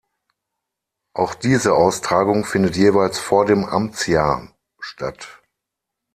[1.13, 5.43] Auch diese Austragung findet jeweils vor dem „Amtsjahr“ statt.